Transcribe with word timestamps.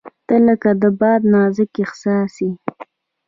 •ته 0.27 0.35
لکه 0.47 0.69
د 0.81 0.83
باد 0.99 1.21
نازک 1.33 1.71
احساس 1.83 2.33
یې. 2.43 2.51